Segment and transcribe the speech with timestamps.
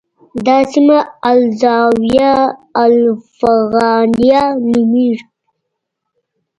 [0.45, 0.99] دا سیمه
[1.31, 2.33] الزاویة
[2.83, 5.25] الافغانیه نومېږي.